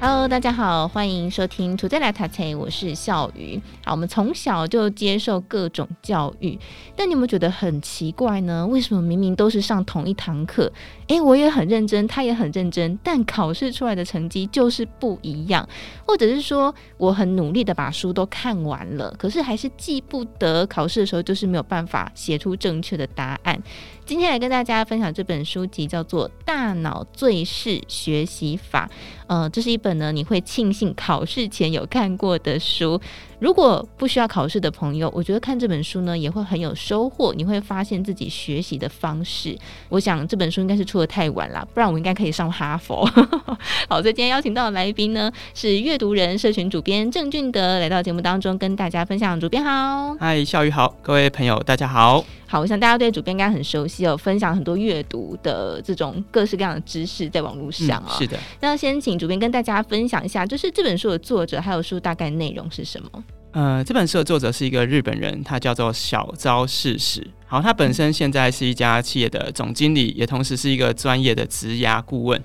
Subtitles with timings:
[0.00, 3.60] Hello，大家好，欢迎收听《Today 来读册》，我是笑鱼。
[3.84, 6.56] 好，我们从小就接受各种教育，
[6.94, 8.64] 但你有没有觉得很奇怪呢？
[8.64, 10.72] 为什么明明都是上同一堂课，
[11.08, 15.68] 诶，我也很认真，他也很认真，但考试出来的成绩就是不一样？
[16.06, 23.60] 或者是说，我很努力的把书都看完了，可是还是记不得，考试的时候就是没有办法写出正确的答案。
[24.08, 28.88] 今天来跟大家分享这本书籍，叫做《大脑最适学习法》。
[29.26, 32.98] 呃，这是一本呢，你会庆幸考试前有看过的书。
[33.38, 37.34] 如果不需要考试的朋友，我觉得看这本书呢也会很有收获。
[37.34, 39.54] 你会发现自己学习的方式。
[39.90, 43.04] 我想这本书应该是出得太晚了，不然我应该可以上哈佛。
[43.90, 49.38] 好，所以今天邀请到的来宾呢是阅读人社群主编郑俊德来到节目当中跟大家分享。
[49.38, 52.24] 主编好，嗨，笑宇好，各位朋友大家好。
[52.50, 58.18] 好，我想大家对主编应该很熟悉哦，分享很多阅读的这种各式各样的知识在网络上啊、哦嗯。
[58.18, 63.24] 是的，那先请主编跟大家分享一下，就是这本书的作者还有书大概内容是什么？
[63.52, 67.26] 呃，这本书的作者是一个日本人，他叫做小昭世史。
[67.46, 72.42] 好，他本身现在是一家企业的总经理，也同时是一个专业的职涯顾问。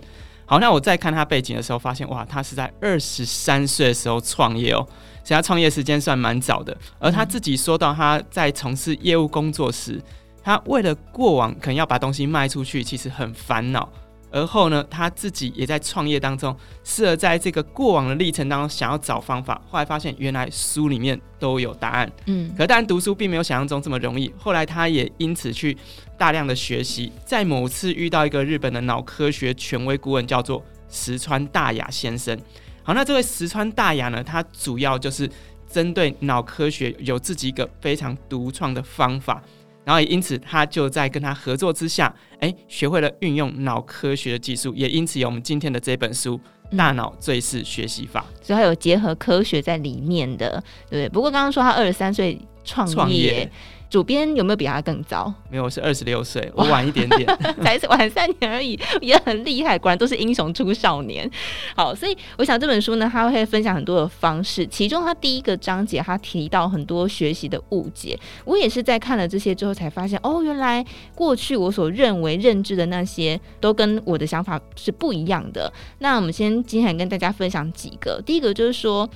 [0.54, 4.88] 好，那我在看他背景的时候，发现哇，他是在二十三岁的时候创业哦，
[5.24, 6.78] 所以他创业时间算蛮早的。
[7.00, 10.00] 而他自己说到，他在从事业务工作时，
[10.44, 13.90] 他为了过往可能要把东西卖出去，其实很烦恼。
[14.34, 22.12] 而后呢，他自己也在创业当中，试着在这个过往的历程当中想要找方法，后来发现原来书里面都有答案。
[22.26, 24.34] 嗯，可当然读书并没有想象中这么容易。
[24.36, 25.78] 后来他也因此去
[26.18, 32.36] 大量的学习，在某次遇到一个日本的脑科学权威顾问，叫做石川大雅先生。
[32.82, 35.30] 好，那这位石川大雅呢，他主要就是
[35.70, 39.44] 针对脑科学有自己一个非常独创的方法。
[39.86, 46.40] 然后也因此，他就在跟他合作之下，哎，学会了运用脑科学的技术，也因此有我们今天的这本书
[46.78, 51.10] 《大脑最是学习法》，所以他有结合科学在里面的，对不对？
[51.10, 53.52] 不过刚刚说他二十三岁创业。
[53.94, 55.32] 主编有没有比他更早？
[55.52, 57.28] 没有，我是二十六岁，我晚一点点，
[57.62, 59.78] 才晚三年而已，也很厉害。
[59.78, 61.30] 果然都是英雄出少年。
[61.76, 68.20] 好，所以我想这本书呢，他会分享很多的方式，其中他第一个章节他提到很多学习的误解。
[68.46, 70.84] 我也是在看了这些之后才发现，哦，原来
[71.14, 75.72] 过去我所认为认知的那些都跟我的想法是不一样的。
[76.00, 79.08] 那我们先今天跟大家分享几个，第一个就是说。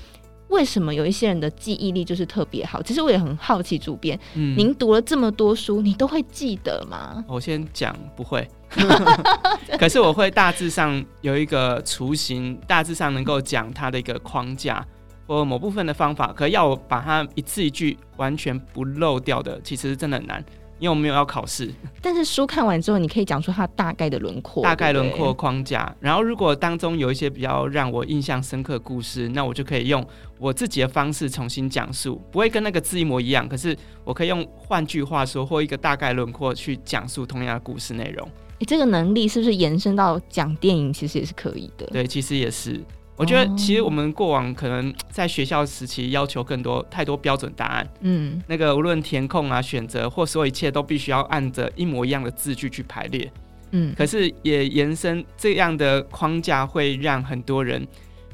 [0.50, 2.82] 为什么有一些人的记忆力就是特别好？
[2.82, 7.24] 其实我也很好奇，主编，嗯，您读了这么多书，你都会记得吗？
[7.28, 8.48] 我先讲不会，
[9.78, 14.86] 可是我会大致上有一个雏形，大致上能够讲它的一个框架
[15.28, 16.32] 或某部分的方法。
[16.34, 20.44] 可要我把它一字一句完全不漏掉的，其实真的很难。
[20.80, 21.72] 因为我没有要考试，
[22.02, 25.96] 但是书看完之后，你可以讲出它大概的轮廓，大概轮廓框架。
[26.00, 30.06] 然后，如果当中有一些比较让我印象深刻的故事，那我就可以用
[30.38, 33.48] 我自己的方式重新讲述，不会跟那个字一模一样。
[33.50, 38.30] 可是，我可以用换句话说，或一个大概轮廓去讲述同样的故事内容。
[38.60, 41.86] 你这个能力是不是延伸到讲电影，其实也是可以的？
[41.88, 42.84] 对，其实也是。
[43.18, 53.30] 我觉得其实我们过往可能在学校时期要求更多太多标准答案，嗯，那个无论填空啊、选择或所有一切都必须要按着一模一样的字句去排列，
[53.72, 57.86] 嗯，可是也延伸这样的框架会让很多人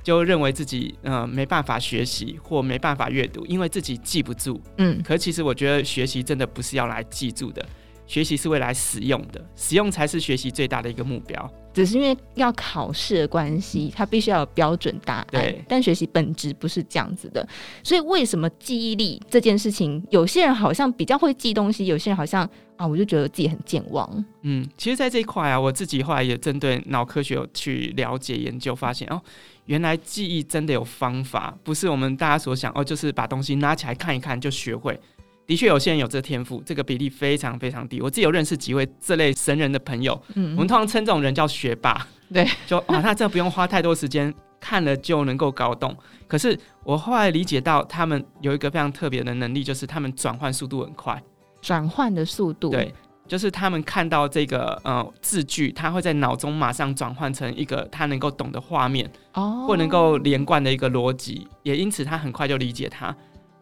[0.03, 7.65] 就认为自己呃没办法学习或没办法阅读，因为自己记不住，嗯，可其实我觉得学习真的不是要来记住的。
[8.05, 11.51] 学习是未来使用的，使用才是学习最大的一个目标。
[11.73, 15.27] 只是因为要考试的关系，它必须要有标准答案。
[15.31, 17.47] 对，但学习本质不是这样子的。
[17.81, 24.07] 所以为什么记忆力这件事情，有些人好像比较会记东西，有些人好像啊，我就觉得自己很健忘。
[24.43, 29.19] 嗯，其实，在这一块啊，我自己后来也针对脑科学去了解研究，发现哦，
[29.65, 34.99] 原来记忆真的有方法，不是我们大家所想哦，就是把东西拿起来看一看就学会。
[35.45, 38.01] 的确，有些人有这天赋，这个比例非常非常低。
[38.01, 45.95] 我自己有认识几位这类神人的朋友，嗯，我们通常称这种人叫学霸，对，就啊，他真的不用花太多时间看了就能够搞懂。
[46.27, 51.21] 可是我后来理解到，他们有一个非常特别的能力，就是他们转换速度很快，
[51.61, 52.93] 转换的速度，对，
[53.27, 63.13] 就是他们看到这个呃字句，他会在脑中马上转换成一个他能够懂的画面，哦，或能够连贯的一个逻辑，也因此他很快就理解它。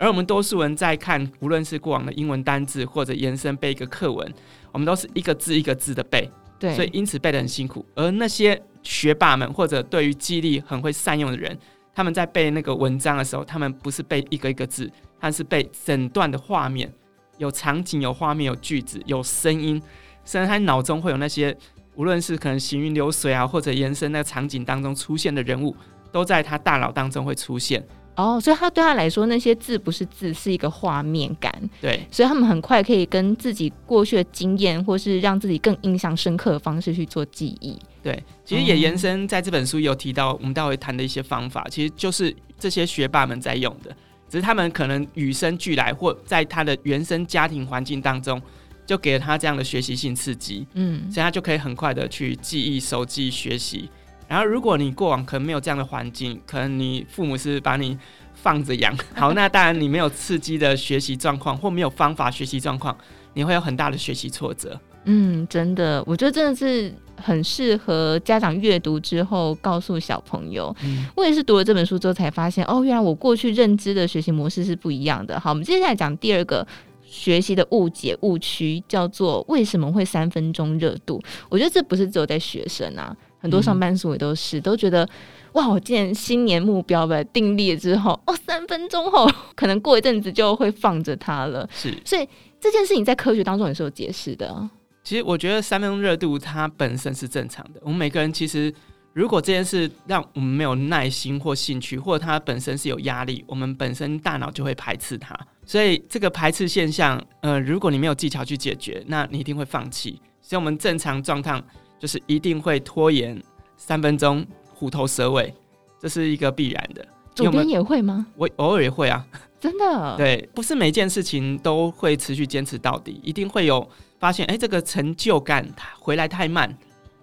[0.01, 4.33] 而我们多数人在看，无论是过往的英文单字，或者延伸背一个课文，
[4.71, 6.27] 我们都是一个字一个字的背，
[6.57, 7.85] 对，所以因此背得很辛苦。
[7.93, 11.55] 而那些学霸们，或者对于记忆力很会善用的人，
[11.93, 16.91] 他们在背那个文章的时候，他们不是背一个一个字，他是背整段的画面，
[17.37, 19.79] 有场景、有画面、有句子、有声音，
[20.25, 21.55] 甚至他脑中会有那些，
[21.93, 25.75] 无论是可能行云流水啊，或者延伸那个场景当中出现的人物，
[26.11, 27.85] 都在他大脑当中会出现。
[28.15, 31.51] 哦，所以他对他来说，那些字不是字，是一个画面感。
[31.79, 37.79] 对，所以他们很快可以跟自己过去的经验，或是让自己更印象深刻的方式去做记忆。
[38.03, 43.95] 对，其实也延伸在这本书有提到，我们待会谈的一些方法，其实就是这些学霸们在用的，
[44.29, 48.41] 只是他们可能与生俱来，或在他的原生家庭环境当中，
[48.85, 50.67] 就给了他这样的学习性刺激。
[50.73, 53.89] 嗯，所以他就可以很快的去记忆、熟记、学习。
[54.31, 57.97] 然后，如果你过往可能没有这样的环境，可能你父母是把你
[58.33, 62.97] 放着养，好，那当然你没有刺激的学习状况，或没有方法学习状况，
[63.33, 64.79] 你会有很大的学习挫折。
[65.03, 70.73] 嗯，真的，我觉得真的是很适合家长阅读之后告诉小朋友。
[70.81, 75.37] 嗯，我也是读了这本书之后才发现，哦，原来我过去认知的学习模式是不一样的。
[75.37, 76.65] 好，我们接下来讲第二个
[77.03, 81.21] 学习的误解误区，叫做为什么会三分钟热度？
[81.49, 83.13] 我觉得这不是只有在学生啊。
[83.41, 85.07] 很多上班族也都是、嗯、都觉得，
[85.53, 85.67] 哇！
[85.67, 91.67] 我今年新年目标呗定立了之后，哦，三分钟后 可能过一阵子就会放着它了。
[91.73, 92.27] 是，所以
[92.59, 94.69] 这件事情在科学当中也是有解释的。
[95.03, 97.81] 其实我觉得三分钟热度它本身是正常的。
[97.83, 98.71] 我们每个人其实，
[99.13, 105.35] 如果这件事让我们没有耐心或兴趣，或者它本身是有压力，我们本身大脑就会排斥它。
[105.65, 110.21] 所以这个排斥现象，呃，如果你没有技巧去解决，那你一定会放弃。
[110.39, 111.59] 所以我们正常状态。
[112.01, 113.39] 就是一定会拖延
[113.77, 114.43] 三分钟，
[114.73, 115.53] 虎头蛇尾，
[115.99, 117.07] 这是一个必然的。
[117.35, 118.25] 主编也会吗？
[118.35, 119.23] 我偶尔也会啊，
[119.59, 120.15] 真的。
[120.17, 123.87] 对，不是每件事情都会持续坚持到底，一定会有
[124.19, 125.63] 发现，哎，这个成就感
[125.99, 126.75] 回来太慢，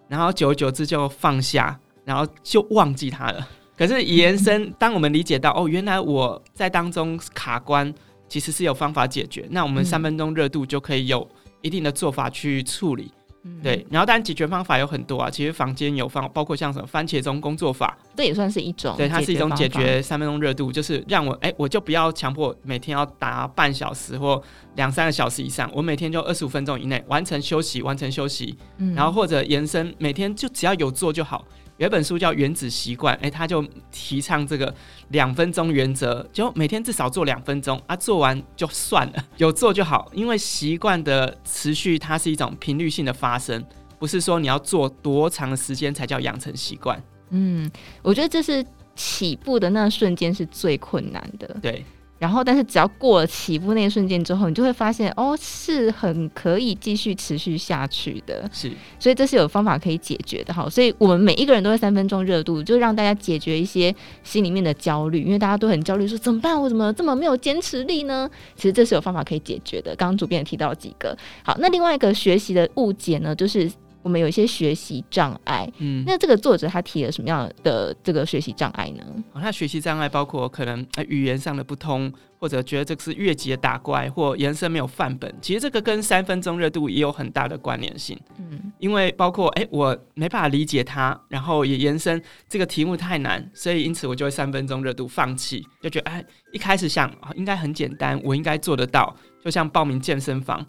[0.07, 3.49] 然后久而久之就放下，然后就忘记它了。
[3.77, 7.93] 可是延伸， 当我们理解到，哦，原来我在当中卡关，
[8.29, 11.29] 其实是有方法解决，那我们三分钟热度就可以有
[11.63, 13.13] 一定的做法去处理。
[13.63, 18.95] 对，然后当然解决方法有很多啊，其实房间有方，包括像什么番茄钟工作法，这也算是一种。
[18.97, 24.43] 对，它是一种解决三分钟热度，就是让我哎，我就不要强迫每天要打半小时或
[24.75, 31.45] 两三个小时以上，我每天就二十五分钟以内完成休息，完成休息，嗯，然后或者延伸每天就只要有做就好。
[31.79, 34.73] 有一本书叫《原子习惯》，哎，他就提倡这个
[35.11, 40.11] 两分钟原则，就每天至少做两分钟啊，做完就算了， 有做就好。
[40.13, 43.65] 因为习惯的持续，它是一种频率性的发生，
[43.99, 47.01] 不是说你要做多长的时间才叫养成习惯。
[47.31, 47.71] 嗯，
[48.03, 48.65] 我觉得这是
[48.97, 51.57] 起步的那瞬间是最困难的。
[51.63, 51.85] 对。
[52.19, 58.49] 然后，但是只要过了起步那一瞬间之后，你就会发现，哦，是很可以继续持续下去的。
[58.53, 60.53] 是，所以这是有方法可以解决的。
[60.53, 63.95] 哈，所以我们每一个人都是三分钟热度，就让大家解决一些
[64.25, 66.61] 心里面的焦虑，因为大家都很焦虑，说怎么办？
[66.61, 68.29] 我怎么这么没有坚持力呢？
[68.57, 69.95] 其实这是有方法可以解决的。
[69.97, 71.17] 刚刚主编也提到几个。
[71.45, 73.71] 好，那另外一个学习的误解呢，就是。
[74.03, 79.05] 我们有一些学习障碍，嗯，那这个作者他提了什么样的这个学习障碍呢？
[79.33, 85.33] 哦，他学习障碍包括可能语言上的不通，或者觉得这个是越级的打怪，或延伸没有范本。
[85.43, 99.15] 其实这个跟三分钟热度也有很大的关联性，嗯，因为包括哎，我没办法理解他，然后也延伸这个题目太难，所以因此我就会三分钟热度放弃，就觉得哎，一开始想应该很简单，我应该做得到。
[99.49, 100.63] 就像报名健身房，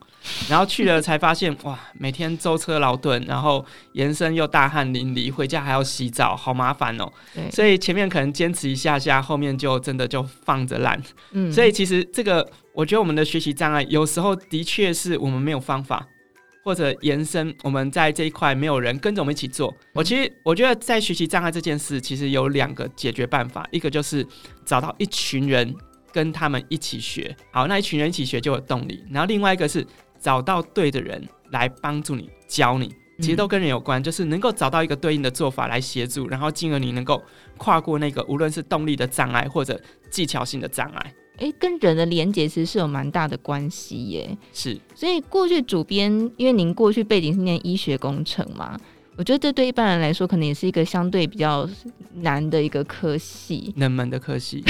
[0.48, 7.12] 然后去了才发现， 哇，每天舟车劳顿，然后延伸又大汗淋漓，回家还要洗澡，好麻烦哦。
[7.36, 10.98] 对，所以前面可能坚持一下下，后面就真的就放着烂。
[11.32, 16.08] 嗯，所以其实这个，我觉得我们的学习障碍有时候的确是我们没有方法，
[16.64, 19.76] 或者延伸我们在这一块没有人跟着我们一起做。
[19.94, 24.26] 我其实我觉得在学习障碍这件事，其实有两个解决办法，一个就是
[24.64, 25.76] 找到一群人。
[26.12, 29.04] 跟他们一起学，好，那一群人一起学就有动力。
[29.10, 29.86] 然后另外一个是
[30.20, 37.22] 找到对的人来帮助你教你，其实都跟人有关，嗯、就是能够找到一个对应的做法来协助，然后进而你能够
[37.58, 41.14] 跨过那个无论是动力的障碍或者技巧性的障碍。
[41.38, 44.38] 诶，跟人的连结其实是有蛮大的关系耶。
[44.52, 48.78] 是，所以过去主编，因为您过去背景是念医学工程嘛。
[49.20, 51.68] 我觉得这对一般人来说，可能也是一个相对比较
[52.22, 54.64] 难的一个科系， 冷门的科系，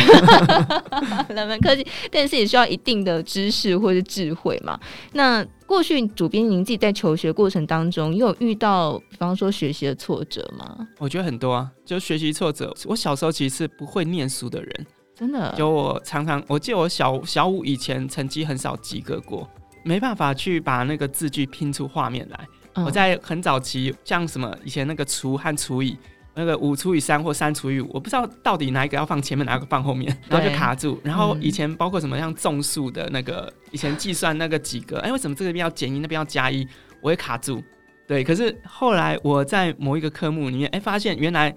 [1.30, 4.80] 冷门科系，但是也需要一定的知识或是智慧嘛。
[5.14, 10.76] 那过去主编您自己在求学过程当中，有遇到比方说学习的挫折吗？
[10.98, 12.76] 我觉得很多啊，就学习挫折。
[12.86, 15.54] 我小时候其实是不会念书的人，真的。
[15.56, 19.48] 就我常常，我记得我小小五以前成绩很少及格过，
[19.86, 22.48] 没办法去把那个字句拼出画面来。
[22.76, 25.98] 我在很早期，像什么以前那个除和除以，
[26.36, 31.00] 那个五除以三或三除以五，我不知道到底哪一个要放前面，哪一个放后面，然后就卡住。
[31.04, 36.66] 然后以前包括什么像种树的那个，以前计算那个几个，哎，为什么这个边要减一，那边要加一，
[37.02, 37.62] 我会卡住。
[38.08, 41.54] 对，可是后来我在某一个科目里面，哎，发现原来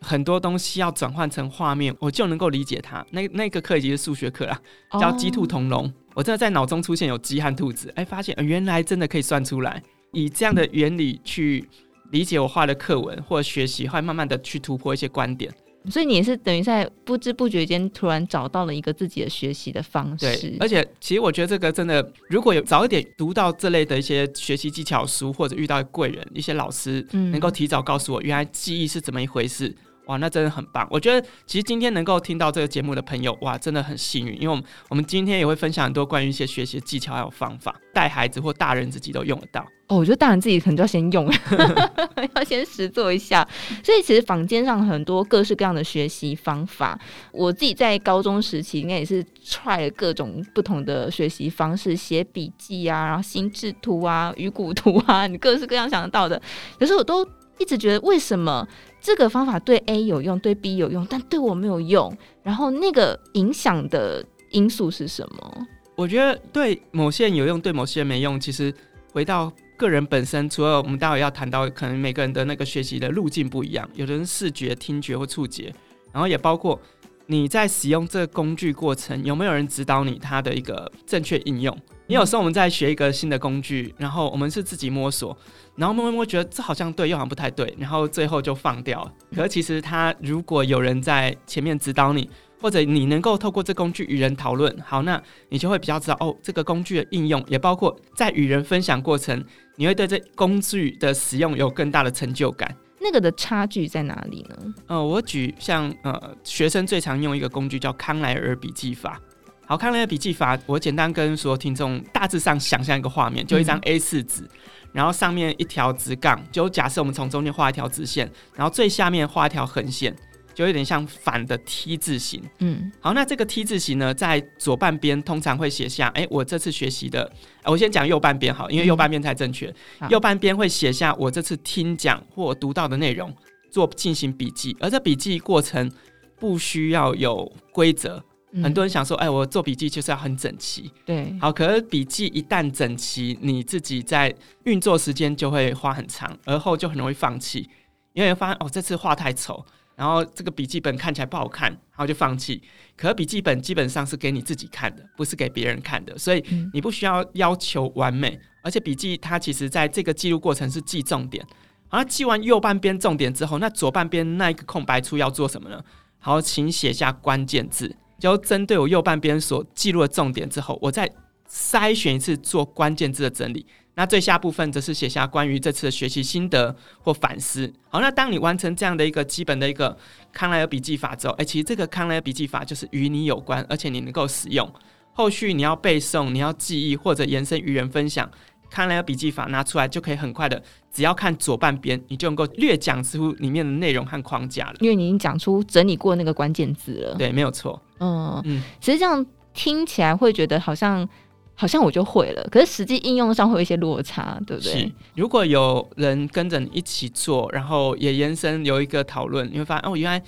[0.00, 3.04] 很多东西要转换成画面，我就能够理解它。
[3.10, 4.58] 那那个课已经是数学课了，
[5.00, 5.82] 叫鸡兔同笼。
[5.82, 5.92] Oh.
[6.14, 9.82] 我真的在脑中出现有鸡和兔子，哎，发现原来真的可以算出来，
[10.14, 11.68] 以这样的原理去。
[12.10, 15.52] 理解我画的课文，或者学习，会慢慢的去突破一些观点。
[15.90, 20.26] 所以你也是等于在不知不觉间突然找到了一个自己的学习的方式。
[20.26, 29.74] 对，而且其实我觉得这个真的，如果有早一点读到这类的一些学习技巧书，或者遇到贵人、一些老师，能够提早告诉我原来记忆是怎么一回事。
[30.06, 30.86] 哇，那真的很棒！
[30.90, 39.66] 我觉得其实今天能够听到这个节目的朋友，哇，真的很幸运，因为我们我们今天也会分享很多关于一些学习技巧还有方法，带孩子或大人自己都用得到。
[39.86, 41.30] 哦，我觉得大人自己可能就要先用，
[42.36, 43.46] 要先实做一下。
[43.82, 46.98] 所以其实坊间上很多各式各样的学习方法，
[47.32, 56.40] 我自己在高中时期应该也是 try 了各种不同的学习方式，写笔记啊，然后心智图啊、鱼骨图啊，你各式各样想得到的，
[56.78, 57.26] 可是我都
[57.58, 58.66] 一直觉得为什么？
[59.04, 62.16] 这个方法对 A 有用，对 B 有用，但对我没有用。
[62.42, 65.66] 然后那个影响的因素是什么？
[65.94, 68.40] 我觉得对某些人有用，对某些人没用。
[68.40, 68.72] 其实
[69.12, 75.70] 回到个人本身，除了我们待会要谈到，可能每个人的那个学习的路径不一样，有的人视觉、听觉或触觉，
[76.10, 76.80] 然后也包括
[77.26, 81.78] 你在使用这个工具过程，有没有人指导你它的一个正确应用。
[82.06, 85.34] 你有时候我们在学一个新的工具，然后我们是自己摸索，
[85.74, 89.12] 然后摸摸摸，觉得这好像对，又好像不太对，然后最后就放掉了。
[89.34, 92.28] 可是其实它如果有人在前面指导你，
[92.60, 99.42] 或者你能够透过这工具与人讨论，好，那你就会比较知道哦，这个工具的应用，也包括在与人分享过程，
[99.76, 102.76] 你会对这工具的使用有更大的成就感。
[103.00, 104.74] 那个的差距在哪里呢？
[104.88, 109.18] 呃，我举像呃学生最常用一个工具叫康莱尔笔记法。
[109.66, 114.46] 好，康莱尔笔记法，我简单跟所有听众大致上想象一个画面，就一张 A 四纸，
[114.92, 120.14] 然后上面一条直杠，就假设我们从中间画一条直线，然后最下面画一条横线，
[120.52, 122.42] 就有点像反的 T 字形。
[122.58, 127.32] 嗯，好，那这个 T 字形呢，在左半边通常会写下，哎、欸，我这次学习的，
[127.64, 129.74] 我先讲右半边好，因为右半边才正确。
[130.00, 133.34] 嗯、右半边会写下我这次听讲或读到的内容，
[133.70, 135.90] 做进行笔记，而这笔记过程
[136.38, 138.22] 不需要有规则。
[138.62, 140.90] 很多人想说，哎，我做笔记就是要很整齐。
[141.04, 144.34] 对，好，可是笔记一旦整齐，你自己在
[144.64, 147.68] 运作时间就会花很长，而后就很容易放弃，
[148.12, 149.64] 因为发现哦，这次画太丑，
[149.96, 152.62] 然后这个笔记本看起来不好看，然后就放弃。
[152.96, 158.38] 可是笔记本基本上是给你自己看的，不是给别人看的，所以你不需要要求完美。
[158.62, 161.44] 而且笔记它其实在这个记录过程是记重点，
[161.88, 165.82] 好，那记完右半边重点之后，那左半边那一个空白处要做什么呢？
[166.18, 167.96] 好，请写下关键字。
[168.24, 171.06] 就针对我右半边所记录的重点之后，我再
[171.46, 173.66] 筛选一次做关键字的整理。
[173.96, 177.70] 那最下部分则是写下关于这次的学习心得或反思。
[177.90, 179.94] 好，那当你完成这样的一个基本的一个
[180.32, 184.72] 康莱尔笔记法之后，哎、其实这个康莱尔笔记法就是与你有关，而且你能够使用。
[185.12, 188.28] 后续你要背诵、你要记忆或者延伸与人分享。
[188.74, 190.60] 康莱尔笔记法拿出来就可以很快的，
[190.92, 194.74] 只要看左半边，你就能够略讲出里面的内容和框架了。
[194.80, 197.14] 因为你已经讲出整理过那个关键字了。
[197.14, 197.80] 对，没有错。
[198.00, 201.08] 嗯嗯，其实这样听起来会觉得好像
[201.54, 204.72] 好像我就会了，可是实际应用上会有一些落差，对不对？
[204.72, 204.92] 是。
[205.14, 210.20] 如果有人跟着你一起做，然后也延伸有一个讨论，你会发现哦，原来。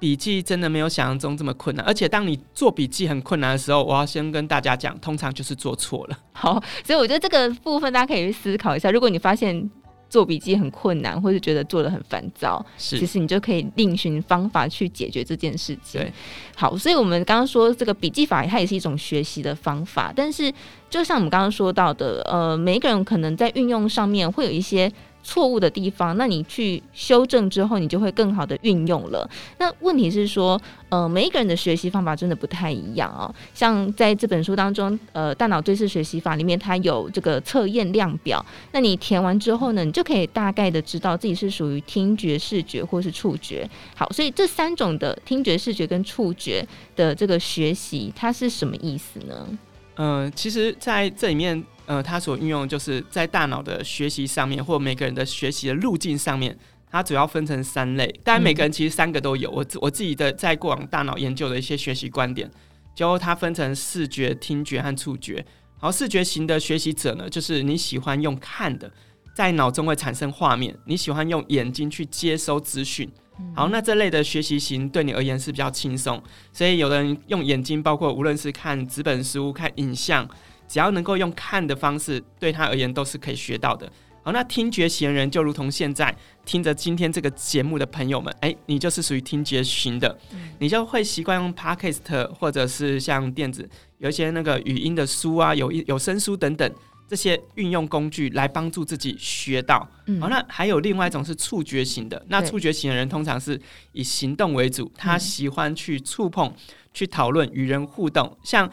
[0.00, 6.18] 笔记真的没有想象中这么困难，而且当你做笔记很困难的时候，我要先跟大家讲，通常就是做错了。
[6.32, 8.90] 好，所以我觉得这个部分大家可以去思考一下。
[8.90, 9.70] 如果你发现
[10.08, 16.00] 做笔记很困难，或是觉得做的很烦躁，是，其实你就可以另寻方法去解决这件事情。
[16.00, 16.12] 对，
[16.56, 20.50] 好，所以我们刚刚说这个笔记法，它也是一种学习的方法，但是
[20.88, 24.90] 就像我们刚刚说到的，呃，每一个人可能在运用上面会有一些。
[25.22, 29.28] 错误的地方，那你去修正之后，你就会更好的运用了。
[29.58, 33.32] 那问题是说，呃，每一个人的学习方法真的不太一样哦。
[33.54, 38.44] 像在这本书当中，呃，大脑追视学习法里面，它有这个测验量表。
[38.72, 43.68] 那你填完之后呢，你就可以大概的知道自己是属于听觉、视觉或是触觉。
[43.94, 49.58] 好，所以这三种的听觉、视觉跟触觉的这个学习，它是什么意思呢？
[49.96, 51.62] 嗯、其实在这里面。
[51.90, 56.56] 呃，它所运用就是在大脑的学习上面，或每个人的学习的路径上面，
[56.88, 58.06] 它主要分成三类。
[58.22, 59.50] 当然，每个人其实三个都有。
[59.50, 62.48] 我我自己的在过往大脑研究的一些学习观点，
[62.94, 65.34] 就它分成视觉、听觉和触觉。
[65.80, 68.88] 然后视觉型的学习者呢，就是你喜欢用看的，
[69.34, 73.10] 在脑中会产生画面，你喜欢用眼睛去接收资讯。
[73.52, 80.28] 好，那这类的学习型对你而言是比较轻松，所以有的人用眼睛，包括无论是看纸本书、看影像，
[80.70, 83.90] 只要能够用看的方式，对他而言都是可以学到的。
[84.22, 90.16] 好，那听觉型人就如同现在听着今天这个节目的朋友们，哎，你就是属于听觉型的，
[90.60, 96.72] 你就会习惯用 Podcast 或者是像电子有一些那个语音的书啊，有有声书等等。
[97.08, 99.84] 这些运用工具来帮助自己学到。
[100.06, 102.24] 嗯、好，那还有另外一种是触觉型的。
[102.28, 103.60] 那触觉型的人通常是
[103.90, 106.54] 以行动为主，他喜欢去触碰、
[106.94, 108.38] 去讨论、与人互动。
[108.44, 108.70] 像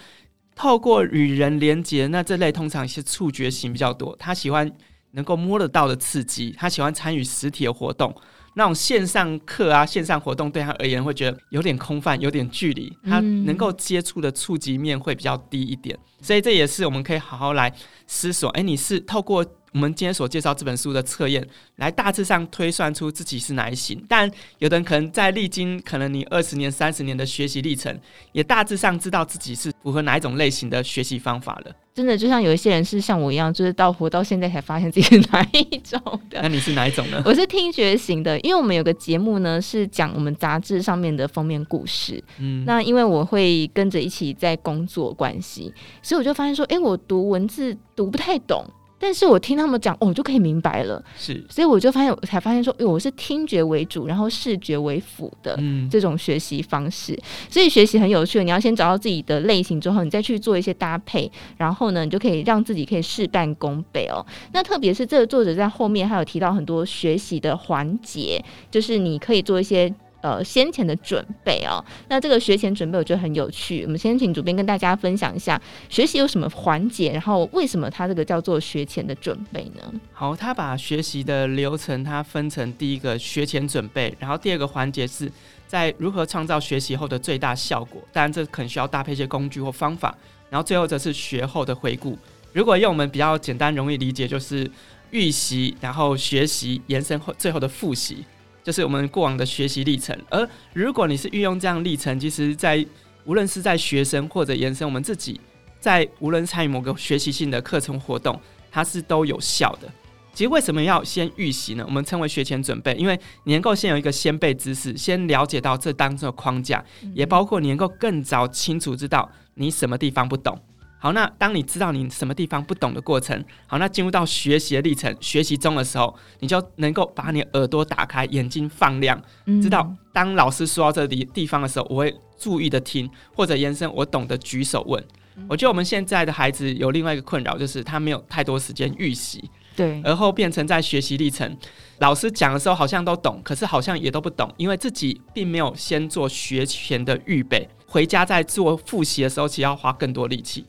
[0.58, 4.16] 透过与人连接，那这类通常是触觉型比较多。
[4.20, 4.70] 他喜欢
[5.12, 8.14] 能够摸得到的刺激，他喜欢参与实体的活动。
[8.56, 17.72] 那种线上课啊，线上活动对他而言会觉得有点空泛，有点距离，他能够接触的触及面会比较低一点，所以这也是我们可以好好来
[18.08, 18.50] 思索。
[18.50, 19.46] 哎，你是透过。
[19.78, 24.04] 我们今天所介绍这本书的测验，来大致上推算出自己是哪一型。
[24.10, 27.96] 但有的人可能在历经可能你二十年、三十年的学习历程，
[28.32, 31.72] 也大致上知道自己是符合哪一种类型的学习方法了。
[31.94, 36.42] 真的，就像有一些人是像我一样，就是到活到现在才发现自己是哪一种的。
[36.42, 37.22] 那你是哪一种呢？
[37.24, 42.24] 我是听觉型的，因为我们有个节目呢，是讲我们杂志上面的封面故事。
[42.40, 48.66] 嗯，那因为我会跟着一起在工作关系，所以我就发现说，哎、欸，我读文字读不太懂。
[49.00, 51.04] 但是我听他们讲，哦，我就可以明白了。
[51.18, 57.14] 是，所以我就发现，我才发现说，我是听觉为主，然后视觉为辅的这种学习方式。
[57.14, 57.24] 嗯。
[57.50, 64.26] 所以学习很有趣，你要先找到自己的类型之后，你再去做一些搭配，然后呢，你就可以让自己可以事半功倍哦。
[64.54, 69.94] 那特别是这个作者在后面还有提到很多学习的环节，就是你可以做一些。
[70.28, 73.84] 呃，先前的准备哦，那这个学前准备我觉得很有趣。
[73.86, 79.94] 我们先请主编跟大家分享一下学习有什么环节，然后为什么他这个叫做学前的准备呢？
[80.12, 85.32] 好，他把学习的流程它分成第一个学前准备，然后第二个环节是
[85.66, 88.02] 在如何创造学习后的最大效果。
[88.12, 90.14] 当然，这可能需要搭配一些工具或方法。
[90.50, 92.18] 然后最后则是学后的回顾。
[92.52, 94.70] 如果用我们比较简单容易理解，就是
[95.12, 98.26] 预习，然后学习延伸后最后的复习。
[98.68, 102.86] 就是我们过往的学习历程，而如果你是运用这样历程，其实，在
[103.24, 105.40] 无论是在学生或者延伸我们自己，
[105.80, 108.38] 在无论参与某个学习性的课程活动，
[108.70, 109.90] 它是都有效的。
[110.34, 111.86] 其实为什么要先预习呢？
[111.88, 116.84] 我们称为学前准备，因为你能够先有一个先备知识，先了解到这当中的框架，
[117.16, 120.60] 也包括你能够更早清楚知道你什么地方不懂。
[121.00, 129.22] 好，那当你知道你什么地方不懂的过程，好，那进入到学习的历程，学习中的时候，你就能够把你耳朵打开，眼睛放亮，
[129.62, 135.04] 知道当老师说到这里地方的时候，我会注意的听，或者延伸我懂得举手问。
[135.48, 141.56] 我觉得我们现在的孩子有另外一个困扰，就是他没有太多时间预习，对，而后变成在学习历程，
[142.00, 150.66] 老师讲的时候好像都懂，可是好像也都不懂，因为自己并没有先做学前的预备，回家在做复习的时候，其实要花更多力气。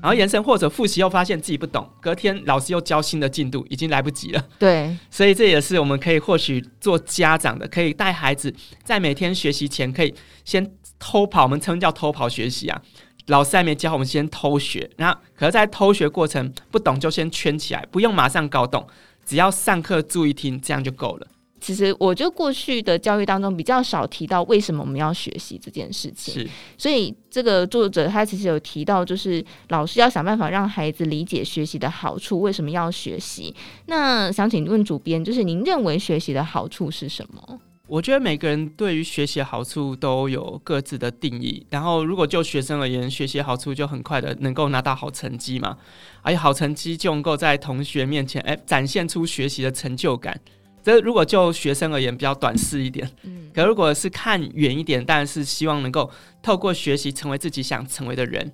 [0.00, 4.44] 然后延伸或者复习，又发现自己不懂，隔天老师又教新的进度，已经来不及了。
[4.58, 8.52] 对，所以这也是我们可以或许做家长的，可以带孩子
[8.84, 10.14] 在每天学习前，可以
[10.44, 10.68] 先
[10.98, 12.82] 偷跑，我们称叫偷跑学习啊。
[13.26, 14.90] 老师还没教，我们先偷学。
[14.96, 18.84] 那可是，在偷学过程不懂就先圈起来，不用马上搞懂，
[19.24, 21.26] 只要上课注意听，这样就够了。
[21.62, 26.34] 其实，我就过去的教育当中比较少提到为什么我们要学习这件事情。
[26.34, 33.54] 是，所以这个作者他其实有提到，就是老师要想办法让孩子理解学习的好处，为什么要学习？
[33.86, 37.60] 那想请问主编，就是您认为学习的好处是什么？
[37.86, 41.64] 我觉得每个人对于学习的好处都有各自的定义。
[41.68, 45.76] 然后，如果就学生而言，学习好处就很快的能够拿到好成绩嘛，
[46.22, 50.40] 而且好成绩就能够在同学面前，哎，展现出学习的成就感。
[50.82, 56.10] 这如果就学生而言比较短视一点，嗯，可如果是看远一点，当然是希望能够
[56.42, 58.52] 透过学习成为自己想成为的人。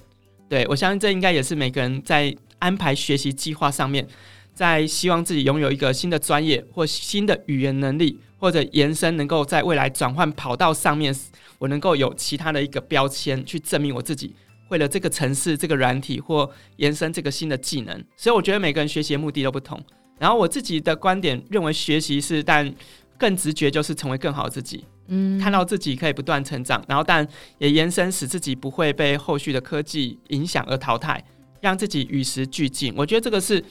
[0.49, 4.07] 对，我相信这应该也是每个人在安排学习计划上面，
[4.55, 11.15] 在希望自己拥有一个新的专业或新的语言能力，或者延伸能够在未来转换跑道上面，
[11.59, 14.35] 我能够有其他的一个标签去证明我自己，
[14.69, 18.05] 为了这个城市、这个软体或延伸这个新的技能。
[18.17, 19.83] 所以我觉得每个人学习的目的都不同。
[20.19, 22.75] 然后我自己的观点认为，学习是，但
[23.17, 24.85] 更直觉就是成为更好的自己。
[25.09, 27.27] 嗯，看到自己可以不断成长，然后但
[27.57, 31.25] 也延伸使自己不会被后续的科技影响而淘汰，
[31.61, 32.93] 让自己与时俱进。
[32.97, 33.65] 我觉得这个是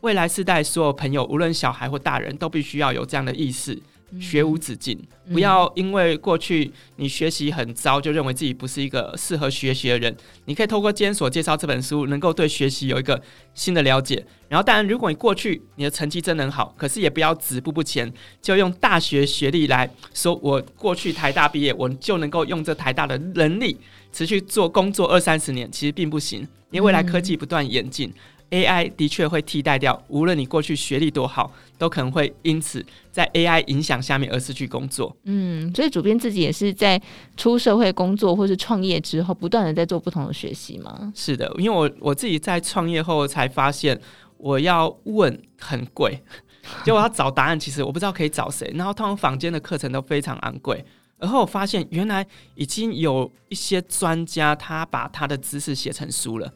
[0.00, 3.78] 未来世代所有朋友，无论小孩或大人都必须要有这样的意识，
[4.18, 4.98] 学无止境，
[5.32, 10.16] 不要因为过去你学习很糟，就认为自己不是一个适合学习的人。
[10.46, 13.20] 你可以透过今天所介绍这本书，能够对学习有一个
[13.52, 14.24] 新的了解。
[14.48, 23.78] 然后，当然，如果你过去你的成绩真的很好，可是也不要止步不前，就用大学学历来说，我过去台大毕业，我就能够用这台大的能力
[24.10, 26.40] 持续做工作二三十年，其实并不行，
[26.70, 28.10] 因为未来科技不断演进。
[28.50, 35.14] AI 的确会替代掉，无论你过去学历多好，都可能会因此在 AI 影响下面而失去工作。
[35.24, 37.00] 嗯，所以主编自己也是在
[37.36, 41.12] 出社会工作或是创业之后，不断的在做不同的学习吗？
[41.14, 44.00] 是的，因为我我自己在创业后才发现，
[44.38, 46.18] 我要问很贵，
[46.84, 48.72] 结果要找答案，其实我不知道可以找谁。
[48.74, 50.82] 然后通常坊间的课程都非常昂贵，
[51.18, 56.50] 而后我发现原来已经有一些专家，他把他的知识写成书了。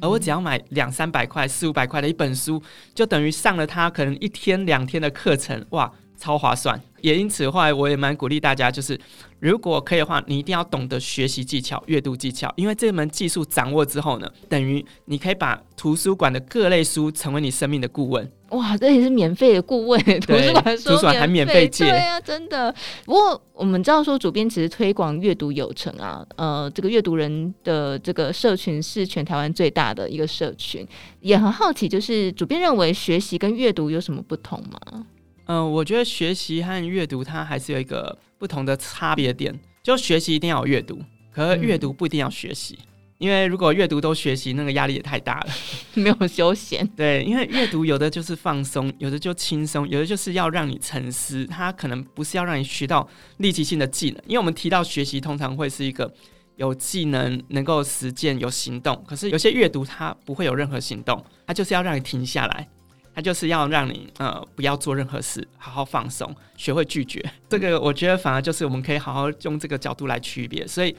[0.00, 2.62] 而我只要买两三百块、四五百块的一本书，
[2.94, 5.90] 就等于上了他可能一天两天的课程，哇，
[6.24, 6.80] 超划算！
[7.02, 8.98] 也因此，后来我也蛮鼓励大家，就是
[9.38, 18.32] 如果可以的话，你一定要懂得学习技巧、阅读技巧，因为这门技术掌握之后呢，等于你可以把图书馆的各类书成为你生命的顾问。
[18.52, 22.74] 哇，这也是免费的顾问，图书馆书馆还免费借，对啊，真的。
[23.04, 30.86] 不过我们知道说，主编其实推广阅读有成啊，呃，这个阅读人的这个社群是全台湾最大的一个社群，
[31.20, 35.04] 也很好奇，就是主编认为学习跟阅读有什么不同吗？
[35.46, 40.98] 嗯、呃，我觉得学习和阅读它还是有一个不同的差别点，就学习一定要有阅读，
[41.32, 42.78] 可是阅读不一定要学习。
[42.80, 42.86] 嗯
[43.18, 45.46] 因为如果阅读都学习，那个压力也太大了，
[45.94, 46.86] 没有休闲。
[46.96, 51.46] 对，因为阅读有的就是放松，有的就轻松，有的就是要让你沉思。
[51.46, 56.12] 它可能不是要让你学到立即性的技能，因为我们提到学习，通常会是一个
[56.56, 59.02] 有技能、能够实践、有行动。
[59.06, 62.68] 可是有些阅读它不会有任何行动，它就是要让你停下来，
[63.14, 67.24] 它就是要让你呃不要做任何事，好好放松，学会拒绝。
[67.48, 70.94] 这个我觉得反而就是我们可以好好用这个角度来区别，所以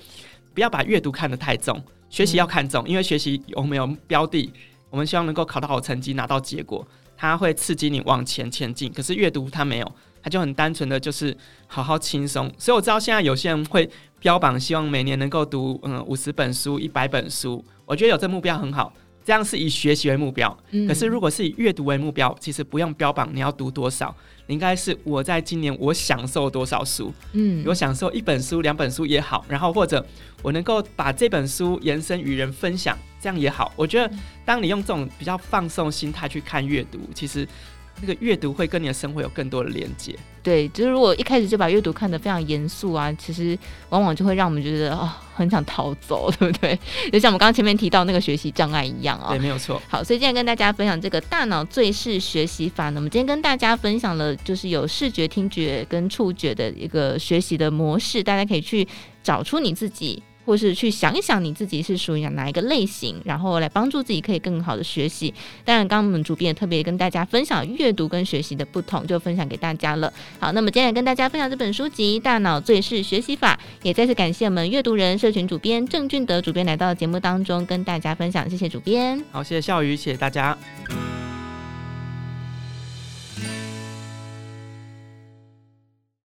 [0.53, 1.83] 不要把阅读看得太重。
[2.09, 4.49] 学习要看重，因为学习有没有标的，
[4.89, 8.89] 我们希望能够考到好成绩，拿到结果，它会刺激你往前前进。
[8.93, 11.35] 可是阅读它没有，它就很单纯的就是
[11.67, 12.49] 好好轻松。
[12.57, 18.93] 所以我知道现在有些人会标榜，希望每年能够读嗯五十本书、一百本书，我觉得有这目标很好。
[19.25, 20.55] 这样是以学习为目标，
[20.87, 30.05] 可是如果是以阅读为目标，其实不用标榜你要读多少，你应该是我在今年我享受多少书，嗯，我享受一本书、两本书也好，然后或者
[30.43, 33.73] 我能够把这本书延伸与人分享，这样也好。
[33.75, 34.13] 我觉得，
[34.45, 37.47] 当你用这种比较放松心态去看阅读，其实。
[38.01, 40.15] 那个阅读会跟你的生活有更多的连接。
[40.43, 43.57] 对，就是如果一开始就把阅读看得非常严肃啊，其实
[43.89, 46.77] 往往就会让我们觉得哦，很想逃走，对不对？
[47.11, 49.29] 就像我们刚刚前面提到那个学习障碍一样啊、哦。
[49.31, 49.81] 对，没有错。
[49.87, 58.87] 好，所以今天跟大家分享这个大脑最适学习法呢，我们今天跟大家分享了就是有视觉、听觉跟触觉的一个学习的模式，大家可以去
[59.23, 60.21] 找出你自己。
[60.45, 65.33] 或是去想一想你自己是属于哪一个类型，然后来帮助自己可以更好的学习。
[65.63, 70.11] 当然，刚刚我们主编也特别跟大家分享阅读跟学习的不同，就分享给大家了。
[70.39, 79.23] 好，那么今天来跟大家分享这本书籍《大脑最适学习法》，也再次感谢我们阅读人社群主编郑俊德主编来到节目当中跟大家分享，谢谢主编。
[79.31, 80.57] 好，谢谢孝瑜，谢谢大家。